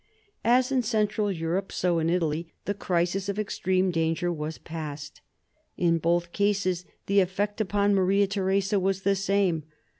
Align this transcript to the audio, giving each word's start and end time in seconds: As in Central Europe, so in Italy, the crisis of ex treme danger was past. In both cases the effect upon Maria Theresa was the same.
As 0.43 0.71
in 0.71 0.81
Central 0.81 1.31
Europe, 1.31 1.71
so 1.71 1.99
in 1.99 2.09
Italy, 2.09 2.51
the 2.65 2.73
crisis 2.73 3.29
of 3.29 3.37
ex 3.37 3.59
treme 3.59 3.91
danger 3.91 4.31
was 4.33 4.57
past. 4.57 5.21
In 5.77 5.99
both 5.99 6.31
cases 6.33 6.85
the 7.05 7.19
effect 7.19 7.61
upon 7.61 7.93
Maria 7.93 8.25
Theresa 8.25 8.79
was 8.79 9.03
the 9.03 9.15
same. 9.15 9.61